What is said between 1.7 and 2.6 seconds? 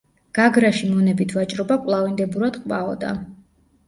კვლავინდებურად